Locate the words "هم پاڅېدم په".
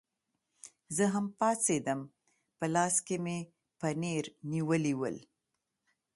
1.13-2.65